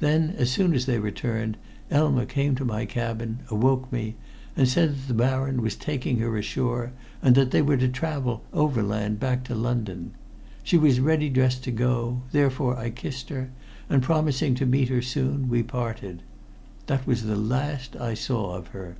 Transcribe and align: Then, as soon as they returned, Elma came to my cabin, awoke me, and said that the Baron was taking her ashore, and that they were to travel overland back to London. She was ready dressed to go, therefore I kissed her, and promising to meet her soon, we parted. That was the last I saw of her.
Then, 0.00 0.30
as 0.38 0.50
soon 0.50 0.74
as 0.74 0.86
they 0.86 0.98
returned, 0.98 1.56
Elma 1.88 2.26
came 2.26 2.56
to 2.56 2.64
my 2.64 2.84
cabin, 2.84 3.44
awoke 3.48 3.92
me, 3.92 4.16
and 4.56 4.66
said 4.68 4.90
that 4.96 5.06
the 5.06 5.14
Baron 5.14 5.62
was 5.62 5.76
taking 5.76 6.18
her 6.18 6.36
ashore, 6.36 6.90
and 7.22 7.36
that 7.36 7.52
they 7.52 7.62
were 7.62 7.76
to 7.76 7.86
travel 7.86 8.42
overland 8.52 9.20
back 9.20 9.44
to 9.44 9.54
London. 9.54 10.14
She 10.64 10.76
was 10.76 10.98
ready 10.98 11.28
dressed 11.28 11.62
to 11.62 11.70
go, 11.70 12.22
therefore 12.32 12.76
I 12.76 12.90
kissed 12.90 13.28
her, 13.28 13.52
and 13.88 14.02
promising 14.02 14.56
to 14.56 14.66
meet 14.66 14.88
her 14.88 15.00
soon, 15.00 15.48
we 15.48 15.62
parted. 15.62 16.24
That 16.88 17.06
was 17.06 17.22
the 17.22 17.36
last 17.36 17.94
I 17.94 18.14
saw 18.14 18.56
of 18.56 18.66
her. 18.74 18.96